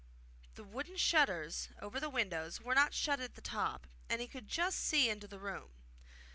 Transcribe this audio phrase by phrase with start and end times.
[0.55, 4.47] The wooden shutters over the windows were not shut at the top, and he could
[4.47, 5.69] just see into the room.